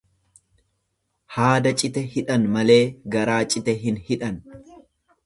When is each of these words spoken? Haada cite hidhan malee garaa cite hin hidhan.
Haada 1.35 1.73
cite 1.83 2.03
hidhan 2.13 2.47
malee 2.55 2.79
garaa 3.17 3.39
cite 3.55 3.77
hin 3.85 4.01
hidhan. 4.09 4.41